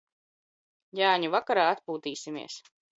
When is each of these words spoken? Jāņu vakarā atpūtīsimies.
Jāņu 1.01 1.31
vakarā 1.37 1.69
atpūtīsimies. 1.77 2.63